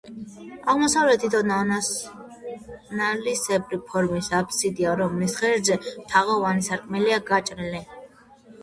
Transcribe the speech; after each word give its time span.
აღმოსავლეთით 0.71 1.35
ოდნავ 1.39 1.69
ნალისებრი 3.01 3.79
ფორმის 3.93 4.31
აბსიდია, 4.41 4.97
რომლის 5.05 5.39
ღერძზე, 5.45 5.79
თაღოვანი 6.15 6.71
სარკმელია 6.71 7.23
გაჭრილი. 7.33 7.87